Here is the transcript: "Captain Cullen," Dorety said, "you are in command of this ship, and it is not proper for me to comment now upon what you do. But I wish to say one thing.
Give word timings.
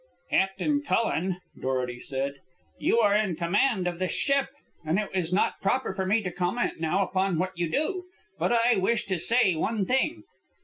"Captain 0.31 0.81
Cullen," 0.81 1.37
Dorety 1.61 1.99
said, 1.99 2.33
"you 2.79 2.97
are 2.97 3.15
in 3.15 3.35
command 3.35 3.85
of 3.87 3.99
this 3.99 4.11
ship, 4.13 4.47
and 4.83 4.97
it 4.97 5.09
is 5.13 5.31
not 5.31 5.61
proper 5.61 5.93
for 5.93 6.07
me 6.07 6.23
to 6.23 6.31
comment 6.31 6.79
now 6.81 7.03
upon 7.03 7.37
what 7.37 7.55
you 7.55 7.69
do. 7.69 8.05
But 8.39 8.51
I 8.51 8.77
wish 8.77 9.05
to 9.05 9.19
say 9.19 9.53
one 9.53 9.85
thing. 9.85 10.23